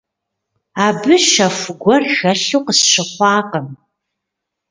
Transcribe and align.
Абы 0.85 1.15
щэху 1.27 1.73
гуэр 1.81 2.03
хэлъу 2.15 2.63
къысщыхъукъым. 2.65 3.67